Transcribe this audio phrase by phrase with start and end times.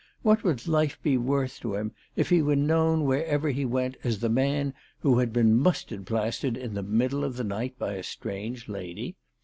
[0.23, 3.65] What would life be worth to him if he were to be known wherever he
[3.65, 7.77] went as the man who had been mustard plastered in the middle of the night
[7.77, 9.15] by a strange lady